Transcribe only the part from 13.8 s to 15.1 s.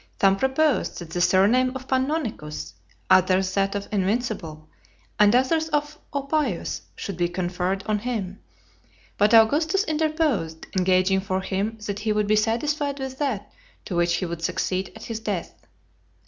to which he would succeed at